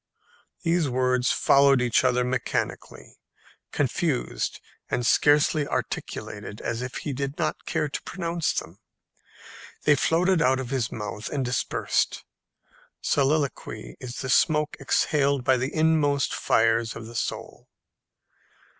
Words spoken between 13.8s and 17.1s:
is the smoke exhaled by the inmost fires of